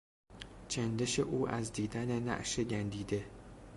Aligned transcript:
چندش 0.67 1.19
او 1.19 1.49
از 1.49 1.73
دیدن 1.73 2.19
نعش 2.23 2.59
گندیده 2.59 3.25